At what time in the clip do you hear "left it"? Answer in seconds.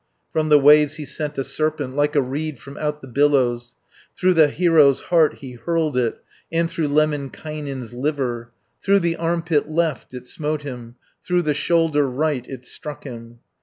9.69-10.27